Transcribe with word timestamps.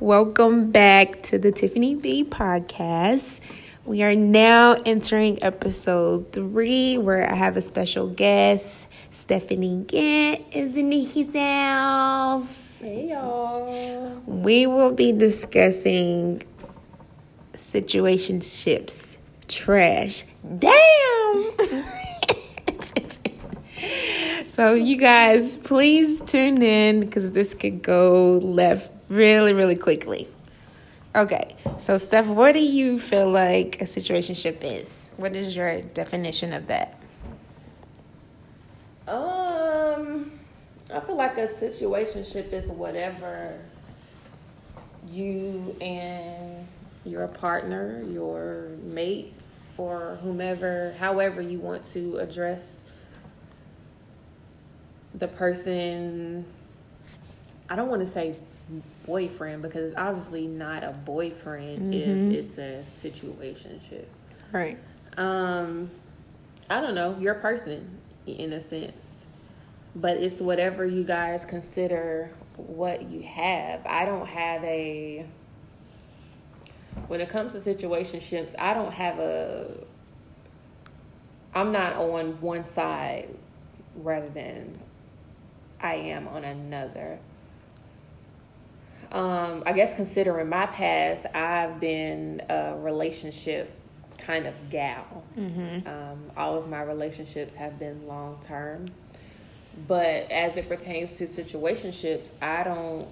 Welcome 0.00 0.72
back 0.72 1.22
to 1.22 1.38
the 1.38 1.52
Tiffany 1.52 1.94
B 1.94 2.24
podcast. 2.24 3.38
We 3.84 4.02
are 4.02 4.16
now 4.16 4.76
entering 4.84 5.40
episode 5.40 6.32
three, 6.32 6.98
where 6.98 7.30
I 7.30 7.36
have 7.36 7.56
a 7.56 7.60
special 7.60 8.08
guest. 8.08 8.88
Stephanie 9.12 9.84
Gant 9.86 10.46
is 10.50 10.74
in 10.74 10.90
his 10.90 11.32
house. 11.32 12.80
Hey 12.80 13.10
y'all. 13.10 14.20
We 14.26 14.66
will 14.66 14.92
be 14.92 15.12
discussing 15.12 16.42
situationships, 17.52 19.18
trash. 19.46 20.24
Damn! 20.58 21.52
so, 24.48 24.74
you 24.74 24.96
guys, 24.96 25.56
please 25.58 26.20
tune 26.22 26.60
in 26.62 26.98
because 26.98 27.30
this 27.30 27.54
could 27.54 27.80
go 27.80 28.38
left 28.38 28.90
really, 29.08 29.52
really 29.52 29.76
quickly. 29.76 30.28
Okay, 31.16 31.54
so 31.78 31.96
Steph, 31.96 32.26
what 32.26 32.52
do 32.52 32.60
you 32.60 32.98
feel 32.98 33.30
like 33.30 33.80
a 33.80 33.84
situationship 33.84 34.58
is? 34.62 35.10
What 35.16 35.36
is 35.36 35.54
your 35.54 35.80
definition 35.80 36.52
of 36.52 36.66
that? 36.66 36.98
Um, 39.06 40.32
I 40.92 40.98
feel 41.00 41.16
like 41.16 41.38
a 41.38 41.46
situationship 41.46 42.52
is 42.52 42.64
whatever 42.66 43.60
you 45.08 45.76
and 45.80 46.66
your 47.04 47.28
partner, 47.28 48.02
your 48.10 48.70
mate, 48.82 49.34
or 49.76 50.18
whomever, 50.22 50.96
however 50.98 51.40
you 51.40 51.58
want 51.58 51.84
to 51.86 52.18
address 52.18 52.82
the 55.14 55.28
person. 55.28 56.44
I 57.68 57.76
don't 57.76 57.88
want 57.88 58.02
to 58.02 58.08
say 58.08 58.34
boyfriend 59.06 59.62
because 59.62 59.90
it's 59.90 59.98
obviously 59.98 60.46
not 60.46 60.82
a 60.84 60.92
boyfriend 60.92 61.92
Mhm. 61.92 62.32
if 62.32 62.48
it's 62.48 62.58
a 62.58 63.08
situationship. 63.08 64.06
Right. 64.52 64.78
Um, 65.16 65.90
I 66.70 66.80
don't 66.80 66.94
know, 66.94 67.16
your 67.18 67.34
person 67.34 67.98
in 68.26 68.52
a 68.52 68.60
sense, 68.60 69.04
but 69.94 70.16
it's 70.16 70.40
whatever 70.40 70.86
you 70.86 71.04
guys 71.04 71.44
consider 71.44 72.30
what 72.56 73.02
you 73.02 73.22
have. 73.22 73.84
I 73.86 74.04
don't 74.04 74.26
have 74.26 74.64
a. 74.64 75.26
When 77.08 77.20
it 77.20 77.28
comes 77.28 77.52
to 77.52 77.58
situationships, 77.58 78.54
I 78.58 78.72
don't 78.74 78.92
have 78.92 79.18
a. 79.18 79.66
I'm 81.54 81.70
not 81.72 81.96
on 81.96 82.40
one 82.40 82.64
side 82.64 83.28
rather 83.96 84.28
than 84.28 84.78
I 85.80 85.94
am 85.94 86.26
on 86.28 86.44
another. 86.44 87.18
Um, 89.14 89.62
I 89.64 89.72
guess 89.72 89.94
considering 89.94 90.48
my 90.48 90.66
past, 90.66 91.24
I've 91.32 91.78
been 91.78 92.42
a 92.48 92.74
relationship 92.76 93.70
kind 94.18 94.44
of 94.44 94.54
gal. 94.70 95.22
Mm-hmm. 95.38 95.86
Um, 95.86 96.30
all 96.36 96.58
of 96.58 96.68
my 96.68 96.82
relationships 96.82 97.54
have 97.54 97.78
been 97.78 98.08
long 98.08 98.40
term, 98.42 98.90
but 99.86 100.30
as 100.32 100.56
it 100.56 100.68
pertains 100.68 101.12
to 101.18 101.26
situationships, 101.26 102.30
I 102.42 102.64
don't, 102.64 103.06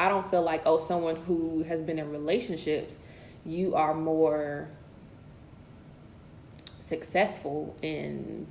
I 0.00 0.08
don't 0.08 0.28
feel 0.28 0.42
like 0.42 0.62
oh, 0.66 0.76
someone 0.76 1.14
who 1.14 1.62
has 1.62 1.80
been 1.82 2.00
in 2.00 2.10
relationships, 2.10 2.96
you 3.46 3.76
are 3.76 3.94
more 3.94 4.66
successful 6.80 7.76
in 7.80 8.48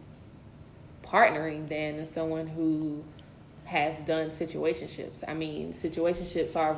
partnering 1.04 1.68
than 1.68 2.06
someone 2.06 2.48
who 2.48 3.04
has 3.74 3.98
done 4.06 4.30
situationships. 4.30 5.24
I 5.28 5.34
mean, 5.34 5.74
situationships 5.74 6.56
are 6.56 6.76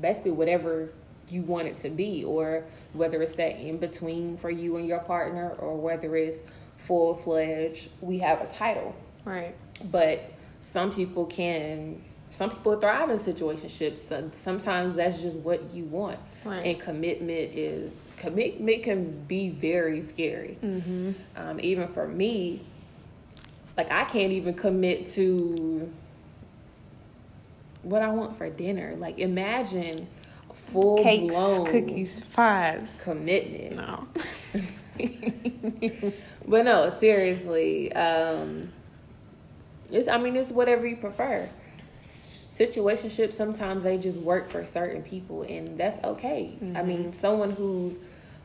basically 0.00 0.30
whatever 0.32 0.90
you 1.28 1.42
want 1.42 1.68
it 1.68 1.76
to 1.78 1.90
be, 1.90 2.24
or 2.24 2.64
whether 2.94 3.22
it's 3.22 3.34
that 3.34 3.60
in 3.60 3.76
between 3.78 4.36
for 4.38 4.50
you 4.50 4.76
and 4.78 4.88
your 4.88 4.98
partner, 5.00 5.50
or 5.58 5.76
whether 5.76 6.16
it's 6.16 6.38
full 6.78 7.14
fledged. 7.14 7.88
We 8.00 8.18
have 8.18 8.40
a 8.40 8.46
title, 8.46 8.96
Right. 9.24 9.54
but 9.90 10.32
some 10.62 10.92
people 10.92 11.26
can. 11.26 12.02
Some 12.32 12.50
people 12.50 12.78
thrive 12.80 13.10
in 13.10 13.18
situationships. 13.18 14.34
Sometimes 14.34 14.94
that's 14.96 15.20
just 15.20 15.36
what 15.38 15.74
you 15.74 15.84
want, 15.84 16.18
Right. 16.44 16.64
and 16.64 16.78
commitment 16.80 17.52
is 17.54 17.92
commitment 18.16 18.82
can 18.82 19.24
be 19.26 19.50
very 19.50 20.00
scary 20.02 20.56
Mm-hmm. 20.62 21.12
um, 21.36 21.58
even 21.60 21.88
for 21.88 22.06
me, 22.06 22.60
like 23.76 23.90
I 23.90 24.04
can't 24.04 24.32
even 24.32 24.54
commit 24.54 25.06
to 25.18 25.90
what 27.82 28.02
I 28.02 28.08
want 28.10 28.36
for 28.36 28.48
dinner. 28.50 28.94
Like 28.98 29.18
imagine 29.18 30.06
full 30.52 31.02
Cakes, 31.02 31.34
blown 31.34 31.66
cookies, 31.66 32.20
pies. 32.32 33.00
commitment. 33.02 33.76
No. 33.76 34.06
But 36.46 36.64
no, 36.64 36.90
seriously, 36.90 37.92
um, 37.92 38.72
it's 39.90 40.08
I 40.08 40.18
mean 40.18 40.36
it's 40.36 40.50
whatever 40.50 40.86
you 40.86 40.96
prefer. 40.96 41.48
Situationships 41.96 43.34
sometimes 43.34 43.84
they 43.84 43.98
just 43.98 44.18
work 44.18 44.50
for 44.50 44.64
certain 44.64 45.02
people, 45.02 45.42
and 45.42 45.78
that's 45.78 46.02
okay. 46.04 46.52
I 46.60 46.64
Mhm. 46.64 46.86
mean, 46.86 47.12
someone 47.12 47.52
who's 47.52 47.96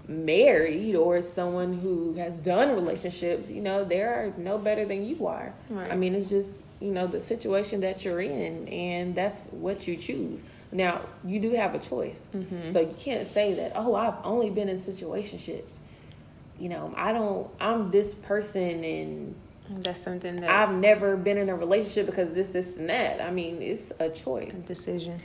married 0.07 0.95
or 0.95 1.21
someone 1.21 1.73
who 1.79 2.13
has 2.13 2.39
done 2.39 2.73
relationships, 2.75 3.49
you 3.49 3.61
know, 3.61 3.83
they're 3.83 4.33
no 4.37 4.57
better 4.59 4.85
than 4.85 5.03
you 5.03 5.25
are. 5.25 5.53
Right. 5.69 5.91
I 5.91 5.95
mean, 5.95 6.13
it's 6.15 6.29
just 6.29 6.47
you 6.79 6.91
know 6.91 7.07
the 7.07 7.19
situation 7.21 7.81
that 7.81 8.03
you're 8.05 8.21
in, 8.21 8.67
and 8.67 9.15
that's 9.15 9.45
what 9.51 9.87
you 9.87 9.95
choose. 9.97 10.43
Now, 10.71 11.01
you 11.23 11.39
do 11.39 11.51
have 11.51 11.73
a 11.73 11.79
choice, 11.79 12.21
Mhm. 12.35 12.73
so 12.73 12.79
you 12.81 12.93
can't 12.97 13.25
say 13.27 13.53
that. 13.53 13.71
Oh, 13.75 13.95
I've 13.95 14.15
only 14.23 14.49
been 14.49 14.67
in 14.67 14.79
situationships. 14.81 15.63
You 16.59 16.69
know, 16.69 16.93
I 16.97 17.11
don't. 17.13 17.47
I'm 17.59 17.91
this 17.91 18.13
person, 18.13 18.83
and 18.83 19.35
That's 19.81 19.99
something 20.01 20.41
that 20.41 20.49
I've 20.49 20.75
never 20.75 21.15
been 21.15 21.37
in 21.37 21.49
a 21.49 21.55
relationship 21.55 22.05
because 22.05 22.31
this, 22.31 22.49
this, 22.49 22.77
and 22.77 22.89
that. 22.89 23.21
I 23.21 23.31
mean, 23.31 23.61
it's 23.61 23.91
a 23.99 24.09
choice. 24.09 24.53
decision. 24.55 25.17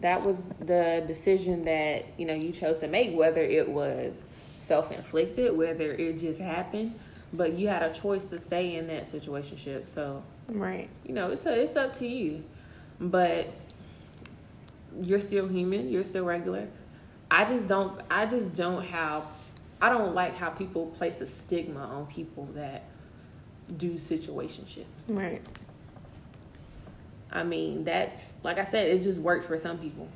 That 0.00 0.24
was 0.24 0.42
the 0.60 1.02
decision 1.06 1.64
that 1.64 2.04
you 2.18 2.26
know 2.26 2.34
you 2.34 2.52
chose 2.52 2.78
to 2.80 2.86
make, 2.88 3.16
whether 3.16 3.40
it 3.42 3.68
was 3.68 4.14
self-inflicted, 4.58 5.56
whether 5.56 5.92
it 5.92 6.18
just 6.18 6.40
happened, 6.40 6.94
but 7.32 7.54
you 7.54 7.68
had 7.68 7.82
a 7.82 7.92
choice 7.92 8.30
to 8.30 8.38
stay 8.38 8.76
in 8.76 8.86
that 8.88 9.04
situationship. 9.04 9.86
So 9.88 10.22
Right. 10.48 10.88
you 11.04 11.12
know, 11.14 11.30
it's 11.30 11.44
a, 11.46 11.60
it's 11.60 11.76
up 11.76 11.92
to 11.94 12.06
you. 12.06 12.42
But 13.00 13.52
you're 15.00 15.20
still 15.20 15.46
human. 15.48 15.90
You're 15.90 16.04
still 16.04 16.24
regular. 16.24 16.68
I 17.30 17.44
just 17.44 17.66
don't. 17.68 18.00
I 18.10 18.26
just 18.26 18.54
don't 18.54 18.84
have. 18.84 19.24
I 19.82 19.90
don't 19.90 20.14
like 20.14 20.34
how 20.36 20.48
people 20.50 20.86
place 20.86 21.20
a 21.20 21.26
stigma 21.26 21.80
on 21.80 22.06
people 22.06 22.48
that 22.54 22.84
do 23.76 23.94
situationships. 23.94 24.84
Right. 25.08 25.42
I 27.30 27.42
mean 27.42 27.84
that, 27.84 28.18
like 28.42 28.58
I 28.58 28.64
said, 28.64 28.88
it 28.88 29.02
just 29.02 29.20
works 29.20 29.44
for 29.44 29.56
some 29.58 29.76
people. 29.78 30.08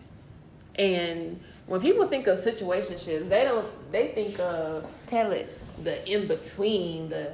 And 0.77 1.41
when 1.67 1.81
people 1.81 2.07
think 2.09 2.27
of 2.27 2.39
situationships, 2.39 3.29
they 3.29 3.45
don't. 3.45 3.67
They 3.93 4.09
think 4.09 4.39
of 4.41 4.87
Tell 5.09 5.33
it. 5.33 5.59
the 5.85 6.09
in 6.11 6.27
between, 6.27 7.11
the 7.11 7.33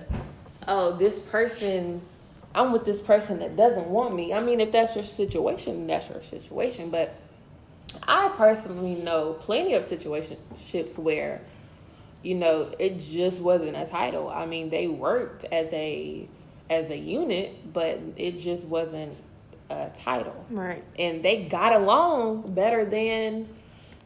oh, 0.66 0.96
this 0.96 1.18
person, 1.18 2.00
I'm 2.54 2.72
with 2.72 2.84
this 2.84 3.00
person 3.00 3.38
that 3.40 3.56
doesn't 3.56 3.86
want 3.86 4.14
me. 4.14 4.32
I 4.32 4.40
mean, 4.40 4.60
if 4.60 4.72
that's 4.72 4.94
your 4.94 5.04
situation, 5.04 5.86
that's 5.86 6.08
your 6.08 6.22
situation. 6.22 6.90
But 6.90 7.14
I 8.02 8.28
personally 8.36 8.94
know 8.94 9.34
plenty 9.34 9.74
of 9.74 9.84
situationships 9.84 10.98
where, 10.98 11.40
you 12.22 12.34
know, 12.34 12.74
it 12.78 13.00
just 13.00 13.40
wasn't 13.40 13.76
a 13.76 13.86
title. 13.86 14.28
I 14.28 14.46
mean, 14.46 14.70
they 14.70 14.86
worked 14.86 15.44
as 15.44 15.72
a 15.72 16.28
as 16.68 16.90
a 16.90 16.96
unit, 16.96 17.72
but 17.72 18.00
it 18.16 18.38
just 18.38 18.64
wasn't 18.64 19.16
a 19.70 19.90
title. 19.94 20.44
Right. 20.50 20.82
And 20.98 21.22
they 21.22 21.44
got 21.44 21.72
along 21.72 22.54
better 22.54 22.84
than 22.84 23.48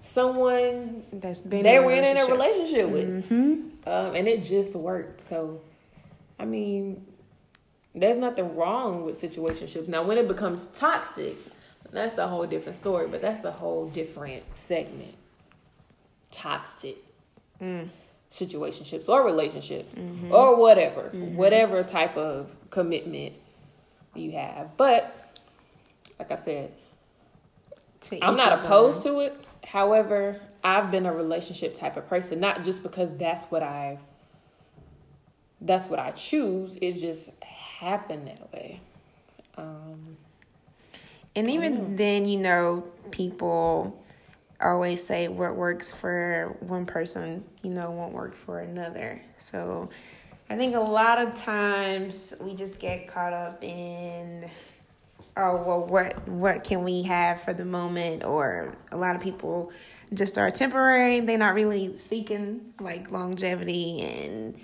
someone 0.00 1.02
That's 1.12 1.40
been 1.40 1.62
they 1.62 1.78
were 1.78 1.92
in 1.92 2.16
a 2.16 2.26
relationship 2.26 2.88
with 2.90 3.28
Mm-hmm. 3.28 3.88
um, 3.88 4.14
and 4.14 4.26
it 4.28 4.44
just 4.44 4.74
worked. 4.74 5.20
So, 5.20 5.60
I 6.38 6.44
mean, 6.44 7.06
there's 7.94 8.18
nothing 8.18 8.56
wrong 8.56 9.04
with 9.04 9.20
situationships. 9.20 9.88
Now, 9.88 10.02
when 10.02 10.16
it 10.18 10.26
becomes 10.28 10.66
toxic, 10.74 11.34
that's 11.92 12.16
a 12.18 12.26
whole 12.28 12.46
different 12.46 12.78
story. 12.78 13.08
But 13.08 13.20
that's 13.20 13.44
a 13.44 13.50
whole 13.52 13.88
different 13.88 14.42
segment. 14.54 15.14
Toxic 16.30 16.96
Mm. 17.60 17.90
situationships 18.30 19.06
or 19.08 19.22
relationships 19.22 19.94
Mm-hmm. 19.94 20.32
or 20.32 20.56
whatever, 20.56 21.10
whatever 21.12 21.82
type 21.82 22.16
of 22.16 22.50
commitment 22.70 23.34
you 24.14 24.30
have. 24.32 24.76
But 24.78 25.19
like 26.20 26.30
I 26.30 26.34
said, 26.44 26.72
To 28.02 28.20
I'm 28.20 28.36
not 28.36 28.58
opposed 28.58 29.02
to 29.04 29.20
it. 29.20 29.42
However, 29.66 30.38
I've 30.62 30.90
been 30.90 31.06
a 31.06 31.12
relationship 31.12 31.74
type 31.76 31.96
of 31.96 32.06
person, 32.08 32.38
not 32.38 32.62
just 32.62 32.82
because 32.82 33.16
that's 33.16 33.46
what 33.46 33.62
I've 33.62 34.00
that's 35.62 35.88
what 35.88 35.98
I 35.98 36.10
choose. 36.12 36.76
It 36.80 36.98
just 36.98 37.30
happened 37.42 38.28
that 38.28 38.52
way. 38.52 38.80
Um, 39.56 40.16
And 41.36 41.48
even 41.50 41.96
then, 41.96 42.26
you 42.26 42.38
know, 42.38 42.84
people 43.10 44.02
always 44.62 45.06
say 45.06 45.28
what 45.28 45.56
works 45.56 45.90
for 45.90 46.56
one 46.60 46.84
person, 46.86 47.44
you 47.62 47.70
know, 47.70 47.90
won't 47.90 48.12
work 48.12 48.34
for 48.34 48.60
another. 48.60 49.22
So 49.38 49.88
I 50.50 50.56
think 50.56 50.74
a 50.74 50.80
lot 50.80 51.18
of 51.18 51.34
times 51.34 52.34
we 52.42 52.54
just 52.54 52.78
get 52.78 53.06
caught 53.06 53.32
up 53.32 53.62
in 53.62 54.50
oh 55.40 55.62
well 55.66 55.86
what 55.86 56.28
what 56.28 56.64
can 56.64 56.84
we 56.84 57.02
have 57.02 57.40
for 57.40 57.52
the 57.52 57.64
moment? 57.64 58.24
Or 58.24 58.74
a 58.92 58.96
lot 58.96 59.16
of 59.16 59.22
people 59.22 59.72
just 60.12 60.38
are 60.38 60.50
temporary. 60.50 61.20
They're 61.20 61.38
not 61.38 61.54
really 61.54 61.96
seeking 61.96 62.72
like 62.80 63.10
longevity. 63.10 64.02
And 64.02 64.58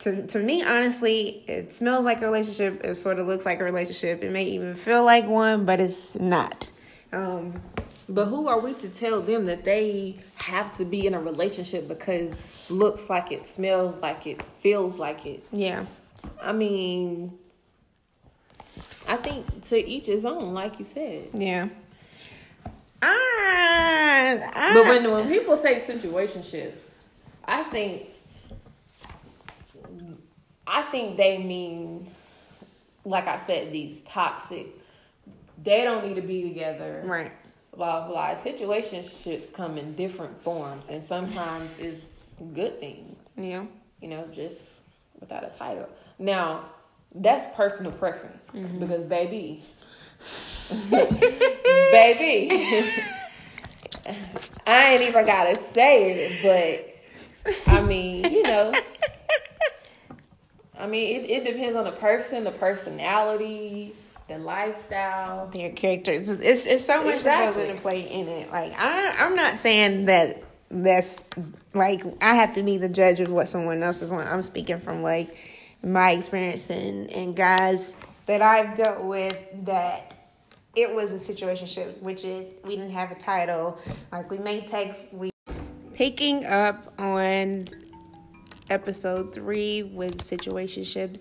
to, 0.00 0.26
to 0.26 0.38
me 0.38 0.62
honestly 0.62 1.44
it 1.48 1.72
smells 1.72 2.04
like 2.04 2.22
a 2.22 2.26
relationship. 2.26 2.84
It 2.84 2.94
sort 2.94 3.18
of 3.18 3.26
looks 3.26 3.44
like 3.44 3.60
a 3.60 3.64
relationship. 3.64 4.22
It 4.22 4.30
may 4.30 4.44
even 4.44 4.74
feel 4.74 5.04
like 5.04 5.26
one 5.26 5.64
but 5.64 5.80
it's 5.80 6.14
not. 6.14 6.70
Um, 7.12 7.60
but 8.08 8.26
who 8.26 8.48
are 8.48 8.58
we 8.58 8.74
to 8.74 8.88
tell 8.88 9.20
them 9.20 9.46
that 9.46 9.64
they 9.64 10.16
have 10.36 10.74
to 10.78 10.84
be 10.84 11.06
in 11.06 11.14
a 11.14 11.20
relationship 11.20 11.88
because 11.88 12.32
looks 12.70 13.10
like 13.10 13.32
it 13.32 13.44
smells 13.44 13.98
like 13.98 14.26
it 14.26 14.42
feels 14.60 14.98
like 14.98 15.26
it? 15.26 15.44
Yeah. 15.52 15.86
I 16.40 16.52
mean 16.52 17.38
I 19.12 19.16
think 19.16 19.68
to 19.68 19.76
each 19.76 20.06
his 20.06 20.24
own, 20.24 20.54
like 20.54 20.78
you 20.78 20.86
said. 20.86 21.28
Yeah. 21.34 21.68
I, 23.02 24.50
I, 24.54 24.72
but 24.72 24.86
when 24.86 25.12
when 25.12 25.28
people 25.28 25.54
say 25.58 25.74
situationships, 25.80 26.80
I 27.44 27.62
think 27.64 28.08
I 30.66 30.80
think 30.84 31.18
they 31.18 31.36
mean, 31.36 32.10
like 33.04 33.28
I 33.28 33.36
said, 33.36 33.70
these 33.70 34.00
toxic. 34.00 34.68
They 35.62 35.84
don't 35.84 36.06
need 36.06 36.16
to 36.16 36.22
be 36.22 36.44
together. 36.44 37.02
Right. 37.04 37.32
Blah 37.76 38.08
blah. 38.08 38.34
Situationships 38.36 39.52
come 39.52 39.76
in 39.76 39.94
different 39.94 40.42
forms, 40.42 40.88
and 40.88 41.04
sometimes 41.04 41.78
is 41.78 42.00
good 42.54 42.80
things. 42.80 43.28
Yeah. 43.36 43.66
You 44.00 44.08
know, 44.08 44.26
just 44.32 44.70
without 45.20 45.44
a 45.44 45.50
title. 45.50 45.90
Now, 46.18 46.64
that's 47.14 47.54
personal 47.56 47.92
preference. 47.92 48.50
Mm-hmm. 48.54 48.78
because 48.78 49.04
baby. 49.04 49.62
Baby. 51.92 52.48
I 54.66 54.92
ain't 54.92 55.02
even 55.02 55.26
gotta 55.26 55.60
say 55.60 56.12
it 56.12 56.42
but 57.44 57.58
i 57.66 57.82
mean 57.82 58.24
you 58.32 58.42
know. 58.42 58.72
I 60.78 60.86
mean 60.86 61.20
it, 61.20 61.30
it 61.30 61.44
depends 61.44 61.76
on 61.76 61.84
the 61.84 61.92
person 61.92 62.44
the 62.44 62.50
personality 62.52 63.94
the 64.28 64.38
lifestyle. 64.38 65.48
Their 65.48 65.70
characters 65.72 66.30
it's, 66.30 66.66
it's 66.66 66.84
so 66.84 67.04
much 67.04 67.14
exactly. 67.14 67.46
that 67.46 67.54
goes 67.54 67.70
into 67.70 67.80
play 67.80 68.00
in 68.02 68.28
it. 68.28 68.50
Like 68.50 68.72
I, 68.76 69.16
i'm 69.18 69.36
not 69.36 69.56
saying 69.56 70.06
that 70.06 70.42
that's 70.70 71.24
like 71.74 72.02
i 72.22 72.34
have 72.34 72.54
to 72.54 72.62
be 72.62 72.78
the 72.78 72.88
judge 72.88 73.20
of 73.20 73.30
what 73.30 73.48
someone 73.48 73.82
else 73.82 74.00
is 74.02 74.10
want 74.10 74.26
i'm 74.28 74.42
speaking 74.42 74.80
from 74.80 75.02
like 75.02 75.36
my 75.82 76.12
experience 76.12 76.70
and, 76.70 77.10
and 77.12 77.34
guys 77.34 77.96
that 78.26 78.40
I've 78.40 78.76
dealt 78.76 79.04
with 79.04 79.38
that 79.64 80.14
it 80.74 80.94
was 80.94 81.12
a 81.12 81.18
situation 81.18 81.66
which 82.00 82.24
it 82.24 82.60
we 82.64 82.76
didn't 82.76 82.92
have 82.92 83.10
a 83.10 83.14
title. 83.14 83.78
Like 84.10 84.30
we 84.30 84.38
made 84.38 84.68
text 84.68 85.02
we 85.12 85.30
picking 85.94 86.44
up 86.44 86.92
on 86.98 87.66
episode 88.70 89.34
three 89.34 89.82
with 89.82 90.18
situationships. 90.18 91.20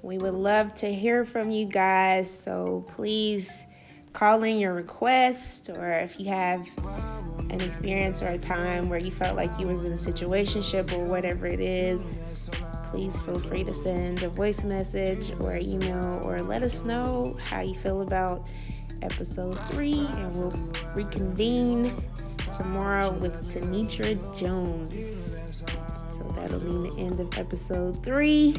We 0.00 0.16
would 0.16 0.34
love 0.34 0.74
to 0.76 0.92
hear 0.92 1.24
from 1.24 1.50
you 1.50 1.66
guys, 1.66 2.32
so 2.32 2.86
please 2.88 3.50
call 4.12 4.42
in 4.42 4.58
your 4.58 4.72
request 4.72 5.68
or 5.68 5.90
if 5.90 6.18
you 6.18 6.28
have 6.28 6.66
an 7.50 7.60
experience 7.60 8.22
or 8.22 8.28
a 8.28 8.38
time 8.38 8.88
where 8.88 8.98
you 8.98 9.10
felt 9.10 9.36
like 9.36 9.50
you 9.58 9.66
was 9.66 9.82
in 9.82 9.92
a 9.92 9.96
situationship 9.96 10.92
or 10.92 11.04
whatever 11.04 11.46
it 11.46 11.60
is 11.60 12.18
please 12.90 13.18
feel 13.20 13.38
free 13.40 13.64
to 13.64 13.74
send 13.74 14.22
a 14.22 14.28
voice 14.28 14.64
message 14.64 15.32
or 15.40 15.56
email 15.56 16.20
or 16.24 16.42
let 16.42 16.62
us 16.62 16.84
know 16.84 17.36
how 17.44 17.60
you 17.60 17.74
feel 17.74 18.02
about 18.02 18.52
episode 19.02 19.58
three, 19.68 20.06
and 20.16 20.36
we'll 20.36 20.52
reconvene 20.94 21.92
tomorrow 22.52 23.12
with 23.12 23.48
Tanitra 23.48 24.16
Jones. 24.38 25.36
So 26.08 26.24
that'll 26.34 26.60
mean 26.60 26.90
the 26.90 26.96
end 26.98 27.20
of 27.20 27.38
episode 27.38 28.02
three. 28.04 28.56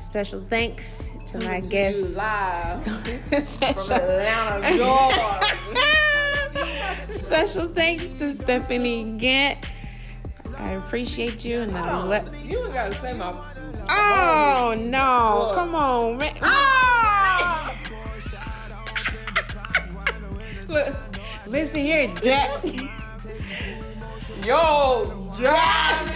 Special 0.00 0.38
thanks 0.38 1.04
to 1.26 1.38
my 1.40 1.60
guest 1.60 2.16
live 2.16 2.84
from 2.84 3.92
Atlanta, 3.92 4.76
Georgia. 4.76 5.40
Special 7.18 7.68
thanks 7.68 8.04
to 8.18 8.32
Stephanie 8.32 9.16
Gant. 9.18 9.66
I 10.58 10.72
appreciate 10.72 11.44
you, 11.44 11.60
and 11.60 11.76
I 11.76 12.04
let 12.04 12.26
oh, 12.28 12.36
you 12.36 12.64
ain't 12.64 12.74
gotta 12.74 12.94
say 12.96 13.16
my 13.16 13.32
Oh 13.88 14.74
no! 14.76 15.52
Come 15.54 15.74
on, 15.74 16.18
man. 16.18 16.34
Oh! 16.42 17.74
Look, 20.68 20.96
listen 21.46 21.80
here, 21.80 22.12
Jack. 22.20 22.64
Yo, 24.44 25.32
Jack. 25.38 26.14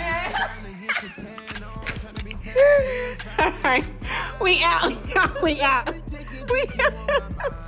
All 3.38 3.52
right, 3.64 3.84
we 4.42 4.60
out. 4.64 5.42
We 5.42 5.60
out. 5.60 5.88
We 6.50 6.60
out. 6.80 7.54